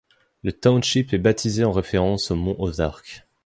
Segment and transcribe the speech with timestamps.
[0.41, 3.23] Le township est baptisé en référence aux monts Ozarks.